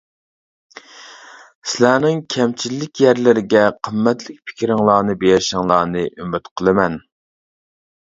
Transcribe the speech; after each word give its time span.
سىلەرنىڭ 1.73 2.23
كەمچىللىك 2.37 3.03
يەرلىرىگە 3.05 3.63
قىممەتلىك 3.89 4.43
پىكرىڭلارنى 4.49 5.19
بېرىشىڭلارنى 5.23 6.07
ئۈمىد 6.17 6.55
قىلىمەن. 6.59 7.03